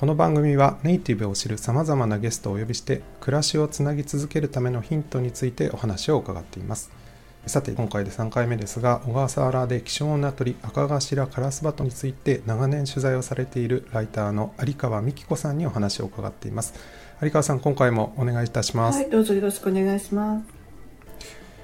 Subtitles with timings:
[0.00, 6.90] この番組はネイティブを知るさまざまなゲストをお呼びして暮らしをつなぎ続けるためのヒントについてお話を伺っています。
[7.44, 16.72] さて今回で3回目ですが小笠原で希少な鳥赤頭カラスバトについて長年取材をされているライターの有川美希子さんにお話を伺っています。
[17.20, 20.59] 有川さん今回もお願いいたします、はい、どうぞよろしくお願いします。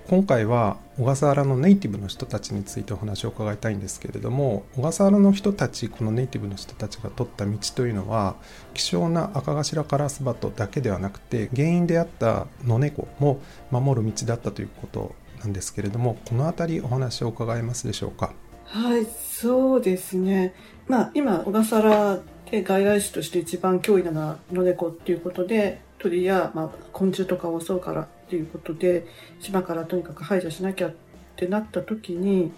[0.08, 8.36] 今回は小笠原のネイティブの人たちについてお話を伺いたいんですけれども小笠原の人たちこのネイティブの人たちが取った道というのは
[8.72, 13.40] 希少な赤頭カラスバトだけではなくて原因であった野猫も
[13.72, 18.32] 守る道だったということなんですけれどもこの辺りお話を伺えますでしょうか？
[18.66, 20.54] はい、そうですね。
[20.88, 22.18] まあ、今、小笠原
[22.50, 29.06] で外来種として一番脅威なのは野猫っていうことで、鳥や、まあ、昆虫とかを襲うからっていうことで、
[29.40, 30.94] 島からとにかく排除しなきゃっ
[31.36, 32.52] てなった時に、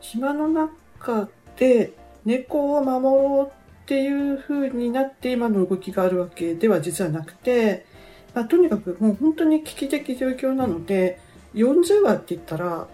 [0.00, 1.92] 島の中で
[2.24, 3.52] 猫を守ろう
[3.84, 7.86] っていう風になって今の動きがあるわけでは実はなくて、
[8.34, 11.18] まあ、とにかくもう本当に危機的状況なので、
[11.54, 12.86] 40羽って言ったら、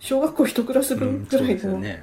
[0.00, 2.02] 小学校一クラス分ぐらいのね。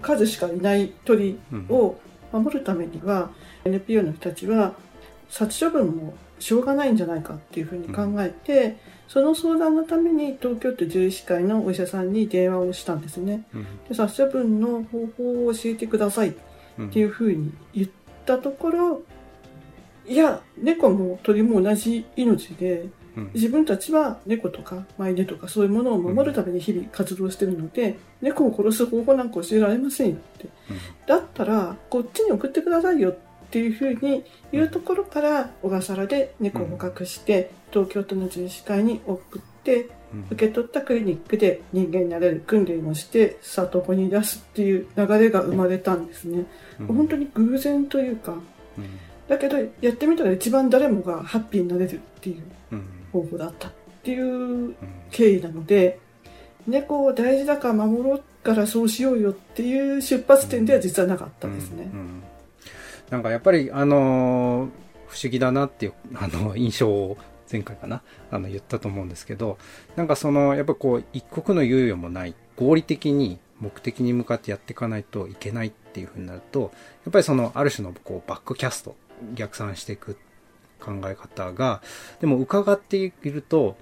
[0.00, 1.96] 数しかいない鳥を
[2.32, 3.30] 守るためには、
[3.64, 4.74] NPO の人たちは
[5.32, 8.76] 殺処分もしょうがないんじゃないかっていうふうに考えて、
[9.08, 13.46] その相談のために東京都獣医師会のお医者さんに電話をしたんですね。
[13.54, 13.66] うん。
[13.88, 16.34] で殺処分の方法を教えてくださいっ
[16.90, 17.88] ていうふうに言っ
[18.26, 19.02] たところ、
[20.06, 23.30] いや、猫も鳥も同じ命で、うん。
[23.32, 30.48] 自分たちは猫とかマイネとかそういうものを守るために日々活動してるので、猫を殺す方法なんか教えられませんよって。
[31.06, 40.26] だったら、こっちに送ってくださいよっていうふうに言うところから、小笠原で猫を捕獲して、東京都の獣医師会に送って、うん。
[40.30, 46.44] 受け取ったクリニックで人間になれる訓練をして、里子に出すっていう流れが生まれたんですね。
[46.80, 46.86] うん。
[46.86, 48.98] 本当に偶然というか、うん。
[49.28, 52.42] だけどやってみたら一番誰もがハッピーになれるっていう
[52.72, 52.84] うん。
[53.12, 54.76] 方法だったっていううん
[55.10, 56.00] 経緯なので
[56.66, 61.90] 猫を大事だから守ろうからそうしようよっていう出発点では実はなかったんですね。
[61.92, 61.98] うん。
[61.98, 62.22] うん
[63.12, 64.70] なんかやっぱりあの
[65.06, 67.18] 不思議だなっていうあの印象を
[67.50, 69.58] 前回かなあの言ったと思うんですけど
[69.96, 76.72] なんかそのやっぱこう一刻の猶予もない合理的に目的に向かってやっていかないといけないっていうふうになると
[77.04, 78.96] やっぱりそのある種のこうバックキャスト
[79.34, 80.16] 逆算していく
[80.80, 81.82] 考え方が
[82.22, 83.76] でも伺っていると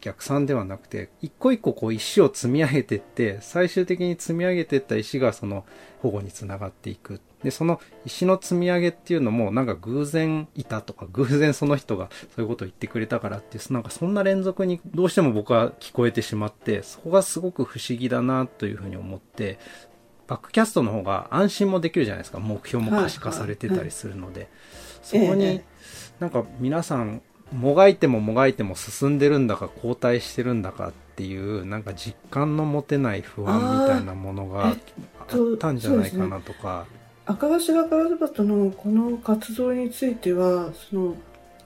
[0.00, 5.64] 逆算ではなくて一個一個こう石を積み上げてって最終的に積み上げてった石がその
[6.00, 7.20] 保護につながっていく。
[7.42, 19.58] でその石の積み上げっていうのもなんか偶然いたとか偶然その人がそういうことを言ってくれたからっていうなんかそんな連続にどうしても僕は聞こえてしまってそこがすごく不思議だなというふうに思って
[20.26, 22.38] バックキャストの方が安心もできるじゃないですか。
[22.38, 24.48] 目標も可視化されてたりするので、
[25.02, 25.64] そこにええ
[26.20, 27.20] なんか皆さん
[27.52, 34.76] もがいてももがいても進んでるんだか後退してるんだかっていうなんか実感の持てない不安みたいなものがあっ
[35.58, 36.86] たんじゃないかなとか。
[37.24, 41.14] 赤頭カラスバトのこの活動についてはその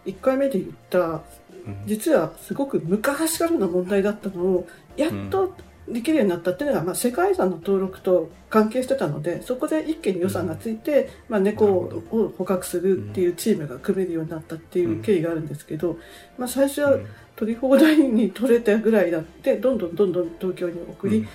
[0.04, 1.22] 1回目で言った
[1.66, 1.82] うん。
[1.86, 5.54] 実はすごく昔からの問題だったのをやっと
[5.88, 15.98] できるようになったっていうのが、まあ、世界遺産の登録と関係してたのでそこで一気に予算がついて、まあ、猫をを捕獲するっていうチームが組めるようになったっていう経緯があるんですけど、
[16.38, 16.98] まあ、最初は
[17.36, 21.26] 取り放題に取れたぐらいだってどんどんどんどん東京に送り、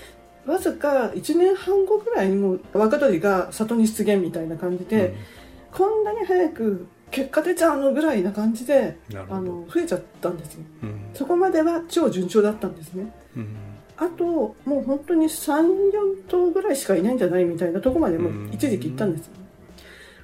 [0.45, 5.15] わずか1年半後ぐらいにもう若鳥が里に出現みたいな感じで、
[5.71, 8.97] こんなに早く結果出ちゃうのぐらいな感じで
[9.29, 10.61] あの増えちゃったんですよ。
[10.83, 13.11] うんそこまでは超順調だったんですね。
[13.35, 13.55] うん
[13.97, 15.61] あと、もう本当に3、
[15.91, 19.33] 4頭ぐらいしかいないんじゃないみたいなところまでもう一時期行ったんですよ。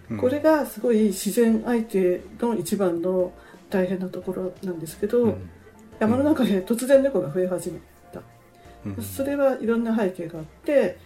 [0.10, 3.34] うんこれがすごい自然相手の一番の
[3.70, 5.50] 大変なところなんですけど、うん
[6.00, 7.86] 山の中で突然猫が増え始めた。
[8.86, 9.04] うん。
[9.04, 10.98] それはいろんな背景があって、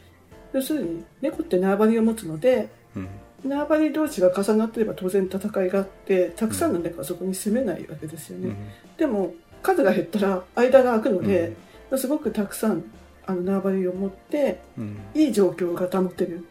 [0.53, 3.09] 要するに猫って縄張りを持つので、うん。
[3.49, 8.49] 縄張り同士が重なってれば当然戦いがあって、たくさんの猫はそこに住めないわけですよね。
[8.49, 8.57] うん。
[8.97, 9.33] でも
[9.63, 11.55] 数が減ったら間が空くので、
[11.97, 12.83] すごくたくさん
[13.25, 14.97] あの縄張りを持ってうん。
[15.13, 16.45] いい状況が保てる。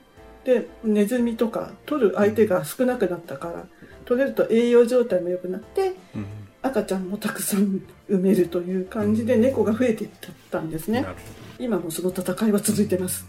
[0.44, 3.66] でネズミとか取る相手が少なくなったから
[4.04, 6.26] 取れると栄養状態も良くなってうん
[6.62, 10.10] 赤ちゃんもたくさん産めるという感じで猫が増えていっ
[10.50, 11.00] たんですね。
[11.00, 11.64] なるほど。
[11.64, 13.26] 今もその戦いは続いてます。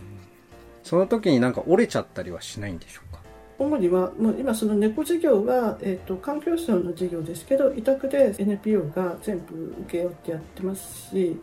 [0.83, 3.21] その時になんか折れちゃったりはしないんでしょうか？
[3.59, 11.39] 主にはもう今その猫事業は、えー、と環境省の事業ですけど委託で NPO が全部請け負ってやってますし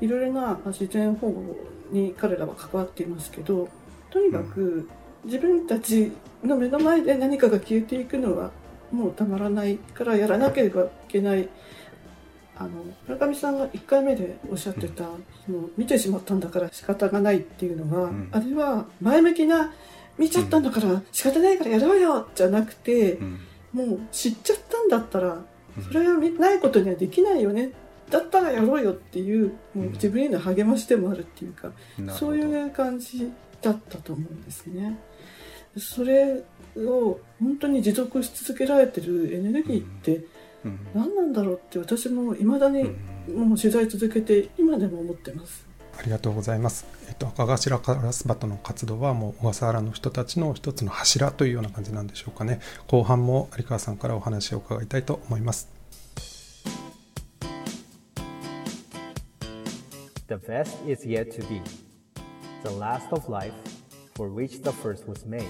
[0.00, 1.56] いろいろなまあ自然保護
[1.92, 3.68] に彼らは関わっていますけど
[4.10, 4.88] とにかく
[5.24, 6.10] 自分たち
[6.42, 8.50] の目の前で何かが消えていくのは
[8.92, 11.48] もうたまらないからやらなければいけない。
[12.54, 12.70] あの
[13.08, 15.04] 村上さんが1回目でおっしゃってた、
[15.46, 18.28] その見てしまったんだから仕方がないっていうのは、うん。
[18.30, 19.72] あれは前向きな
[20.18, 23.40] 見ちゃったんだから仕方ないからやろうよじゃなくて、うん。
[23.72, 25.42] もう知っちゃったんだったら
[25.76, 25.84] うん。
[25.84, 27.72] それはないことにはできないよね。
[28.10, 31.72] だったらやろうよっていうもう自分への励ましでもあるっていうか、
[32.12, 34.98] そういう感じだったと思うんですね。
[35.76, 36.42] それ
[36.76, 40.24] を本当に持続し続けられてるエネルギーって
[40.64, 42.84] うん何なんだろうって私も未だに
[43.28, 45.66] もう取材続けて今でも思ってます。
[45.98, 46.86] ありがとうございます。
[47.08, 52.60] えっと、赤頭カラスバトの活動はもう小笠原の人たちの一つの柱というような感じなんでしょうかね。
[52.88, 55.68] 後半も有川さんからお話を伺いたいと思います。
[60.28, 61.60] The best is yet to be,
[62.64, 63.52] the last of life
[64.14, 65.46] for which the first was made.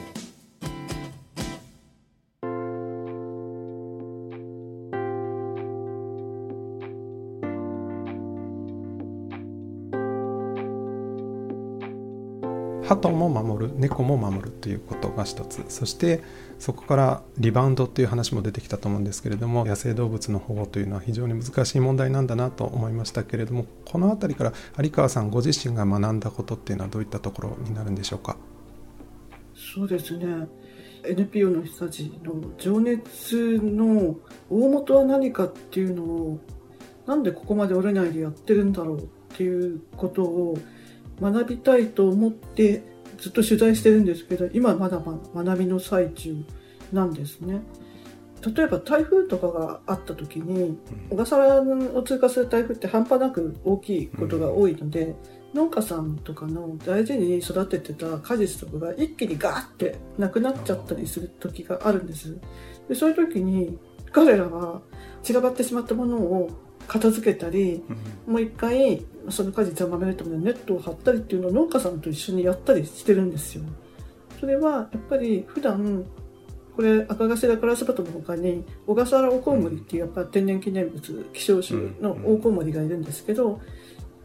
[12.85, 16.21] 鳩も守る猫も守るということが一つそして
[16.59, 28.37] そこからリバウンドっていう話も出てきたと思うんですけれども野生動物の保護というのは非常に難しい問題なんだなと思いましたけれどもこの辺りから有川さんご自身が学んだことっていうのはどういったところになるんでしょうか？
[29.75, 30.49] そうですね
[31.05, 34.17] NPO の人たちの情熱の
[34.51, 36.41] 大元は何かっていうのを
[37.07, 39.03] なんでここまで折れないでやってるんだろうっ
[39.37, 40.57] ていうことを
[41.21, 42.83] 学びたいと思って
[43.19, 46.37] ずっと取材してるんですけど今まだま学びの最中
[46.93, 47.63] なんですね。
[48.45, 50.77] 例えば台風とかがあった時に
[51.11, 51.63] 小笠原
[51.95, 55.15] を通過する台風って半端なく大きいことが多いので、
[55.55, 62.39] 農家さんとかの大事に育ててた果実とかが一気にガーってなくなっちゃったりする時があるんです。
[62.89, 63.79] でそういう時に
[64.13, 64.81] 彼らは
[65.23, 66.51] 散らばってしまったものを
[66.89, 67.83] 片付けたり、
[68.27, 73.65] もう一回その果実を守るためのネットを張ったりっていうのを農家さんと一緒にやったりしてるんですよ。
[74.41, 76.05] それはやっぱり普段
[76.75, 83.61] これ赤頭カラスバトの他に小笠原オオコウモリっていうやっぱ天然記念物希少種のオオコウモリがいるんですけど、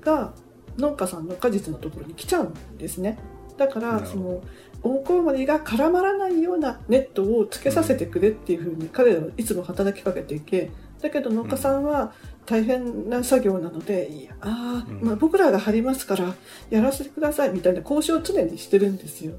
[0.02, 0.34] が
[0.78, 3.18] 農家さんの果実のところに来ちゃうんですね。
[3.58, 4.42] だからその
[4.84, 10.72] オオコウモリが絡まらないようなネットをつけさせてくれっていうふうに彼らはいつも働きかけていて
[11.02, 12.14] だけど農家さんは
[12.46, 16.34] 大変な作業なので、いやあまあ、僕らが張りますから
[16.70, 19.34] やらせてくださいみたいな交渉を常にしてるんですよ。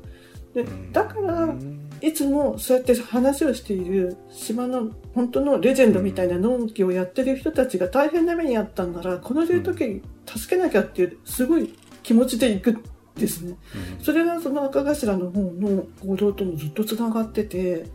[0.55, 1.55] でだから
[2.01, 12.85] いつもそうやって話をしている島の本当のレジェンドみたいな農業をやってる人たちが大変な目にあったんならこの時に助けなきゃっていうすごい気持ちで行くん
[13.17, 13.57] ですね。
[14.01, 17.87] それがその赤頭の方の行動ともずっとつながってて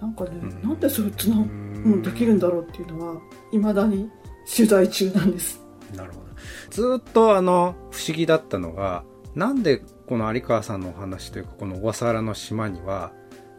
[0.00, 3.20] なんかね、うんなんでそれつな、うん、できるんだろうっていうのは
[3.52, 4.10] 未だに
[4.54, 5.60] 取材中なんです。
[5.94, 6.26] なるほど。
[6.70, 9.04] ずーっとあの、不思議だったのが、
[9.34, 13.12] なんでこの有川さんのお話というか、この小笠原の島には、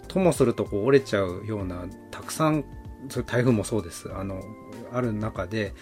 [0.08, 2.66] ともするとこう折れちゃうような、たくさん、
[3.28, 4.12] 台風もそうです。
[4.14, 4.42] あの、
[4.92, 5.74] ある中で、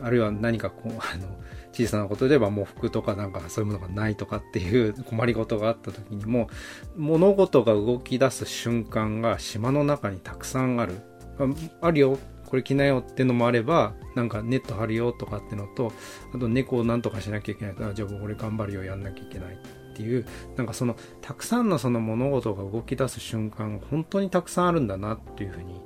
[0.00, 1.26] あるいは何かこう、 あの、
[1.72, 6.48] 小さなことで言えば喪服とかなんかそういうものがないとかっていう困りごとがあった時にも、
[6.96, 10.94] 物事が動き出す瞬間が島の中にたくさんある。
[11.38, 11.46] あ
[11.82, 15.92] あるよ、これ着なよってのもあれば、なんかネット張るよとかってのと、
[16.34, 19.58] あと猫をなんとかしなきゃいけないじゃあ俺頑張るよ、やんなきゃいけない
[19.96, 20.26] っていう、
[20.56, 25.80] なんかその、たくさんのその物事が動き出す瞬間、本当にたくさんあるんだなっていうふうに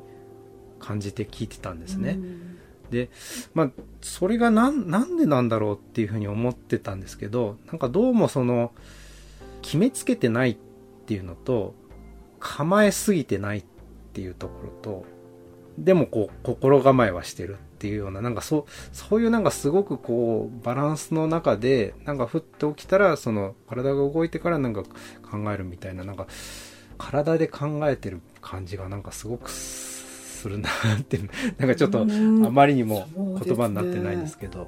[0.80, 2.12] 感じて聞いてたんですね。
[2.12, 2.56] うん
[2.90, 3.08] で、
[3.54, 8.72] まあ、それがなん、なんでなんだろうっていうふうに思ってたんですけど、なんかどうもその、
[9.62, 10.56] 決めつけてないっ
[11.06, 11.76] ていうのと、
[12.40, 13.64] 構えすぎてないっ
[14.12, 15.04] ていうところと、
[15.78, 26.26] でもこう、心構えはしてるっていうような、なんかそう、そういうなんかすごくこう、バランスの中で、なんか降って起きたら、その、体が動いてからなんか考えるみたいな、なんか、
[26.98, 30.68] 体で考えてる感じがなんかすごくするな
[30.98, 31.18] って、
[31.56, 32.52] なんかちょっと、あうん。
[32.52, 33.08] まりにも
[33.42, 34.66] 言葉になってないんですけど。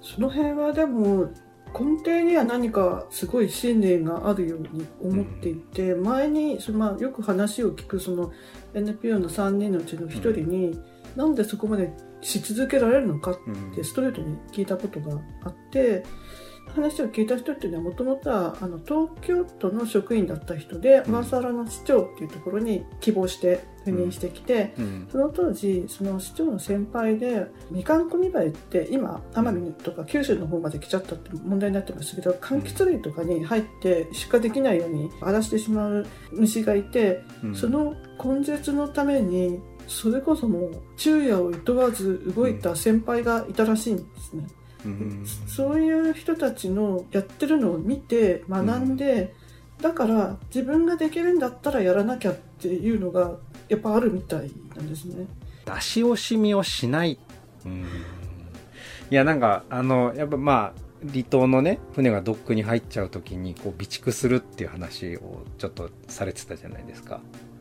[0.00, 1.30] その辺はでも
[1.78, 8.32] 根底には何かすごい信念があるように思っていて、前にその、まあ、よく話を聞くその
[8.72, 10.80] NPO の3人のうちの1人に、
[11.16, 13.72] なんでそこまでし続けられるのかっうん。
[13.72, 16.04] てストレートに聞いたことがあって
[16.74, 25.08] 話を聞いた人っていうのはもともとはあの東京都の職員だった人で小笠原の市長っていうところに希望して赴任してきて、うん。
[25.10, 37.54] その当時その市長の先輩でみかんこみばえって今奄美とか九州の方まで来ちゃったって問題になってましたけど柑橘類とかに入って出荷できないように荒らしてしまう虫がいて、うん。
[37.54, 44.46] その根絶のためにそれこそもう昼夜を厭わず動いた先輩がいたらしいんですね。
[44.84, 49.34] うんそういう人たちのやってるのを見て学んで、
[49.80, 53.36] だから自分ができるんだったらやらなきゃっていうのが
[53.68, 55.26] やっぱあるみたいなんですね。
[55.64, 57.18] 出し惜しみをしない。
[57.64, 57.84] うん。
[59.10, 67.20] いや、なんか、あの、やっぱまあ、離島のね、船がドックに入っちゃうときに、こう、備蓄するっていう話をちょっとされてたじゃないですか。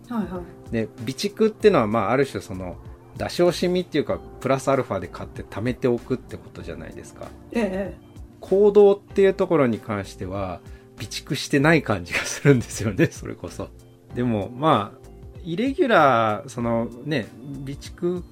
[0.10, 0.72] はいはい。
[0.72, 2.78] で、備蓄っていうのは、まあ、ある種その、
[3.18, 7.28] 出し惜しみっていうか、プラスアルファで買って貯めておくってことじゃないですか。
[7.52, 8.06] ええ
[8.42, 10.60] 行動っていうところに関しては、
[10.98, 13.70] 備蓄してない感じがするんですよね、 それこそ。
[14.14, 15.10] でも、まあ、
[15.44, 17.28] イレギュラー、そのね、
[17.66, 18.24] 備蓄、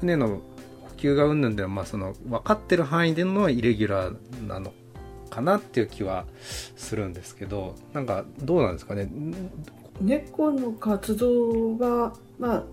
[0.00, 0.40] 船の補
[0.96, 4.72] 給がうんぬんでは、まあその、分かってる範囲でのイレギュラーなの
[5.30, 6.26] かなっていう気は
[6.76, 9.08] するんですけど、なんか、どうなんですかね。
[10.00, 12.64] 猫の活動は、まあ、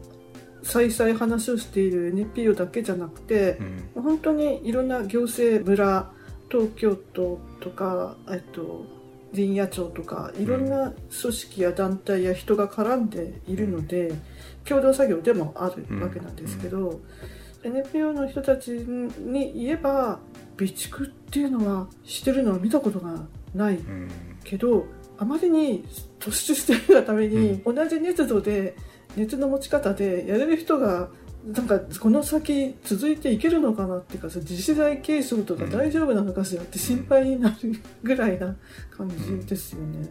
[0.63, 3.57] 再々話をしている NPO だけじゃなくて
[3.96, 4.03] う、ん。
[4.03, 6.12] 本当にいろんな行政村
[6.50, 8.86] 東京都とかえっと
[9.34, 14.13] 林野庁とかいろんな組織や団体や人が絡んでいるので、
[14.65, 17.01] 共同作業でもあるわけなんですけど、
[17.63, 20.19] NPO の人たちに言えば
[20.57, 24.10] 備蓄っていうのはしてるのは見たことがないうん。
[24.43, 24.86] けど
[25.18, 25.84] あまりに
[26.20, 28.76] 突出してるがために、同じ熱度で
[29.16, 31.10] 熱の持ち方でやれる人が
[31.46, 37.56] なんかこの先続いていけるのかなっていうかさ次世代継承とか大丈夫なのかしらって心配になる
[38.04, 38.56] ぐらいな
[38.92, 40.10] 感じですよね。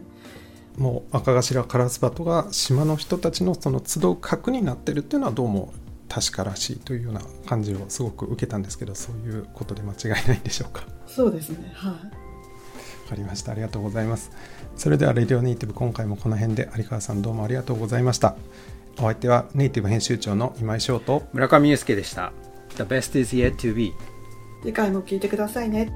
[0.77, 5.73] もう赤頭カラスバトが島の人たちのその集う核になってるっていうのはどうも
[6.09, 10.83] 確からしいというような感じをすごく受けたんですけどそういうことで間違いないんでしょうか？
[11.05, 11.71] そうですね。
[11.75, 12.26] はい
[13.07, 14.31] わかりましたありがとうございます
[14.75, 18.35] それではレディオネイティブ今回もこの辺で有川さんどうもありがとうございました
[18.99, 22.33] お相手はネイティブ編集長の今井翔と村上祐介でした。
[22.77, 23.93] The best is yet to be.
[24.63, 25.91] 次回も聞いてくださいね。